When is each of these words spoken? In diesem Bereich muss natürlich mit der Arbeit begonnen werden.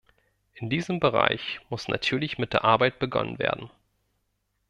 In 0.55 0.71
diesem 0.71 0.99
Bereich 0.99 1.59
muss 1.69 1.87
natürlich 1.87 2.39
mit 2.39 2.53
der 2.53 2.63
Arbeit 2.63 2.97
begonnen 2.97 3.37
werden. 3.37 3.69